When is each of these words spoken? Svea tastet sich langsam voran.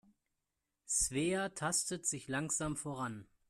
Svea 0.87 1.49
tastet 1.53 2.07
sich 2.07 2.27
langsam 2.27 2.75
voran. 2.75 3.27